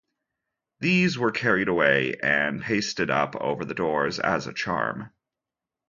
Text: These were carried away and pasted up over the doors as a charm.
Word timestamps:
These 0.79 1.19
were 1.19 1.29
carried 1.29 1.67
away 1.67 2.15
and 2.23 2.59
pasted 2.63 3.11
up 3.11 3.35
over 3.35 3.63
the 3.63 3.75
doors 3.75 4.17
as 4.19 4.47
a 4.47 4.53
charm. 4.53 5.11